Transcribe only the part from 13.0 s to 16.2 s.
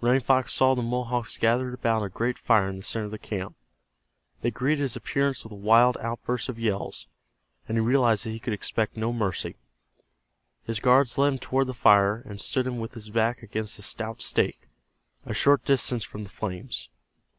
back against a stout stake, a short distance